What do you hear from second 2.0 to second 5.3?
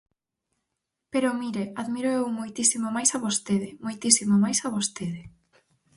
eu moitísimo máis a vostede, moitísimo máis a vostede.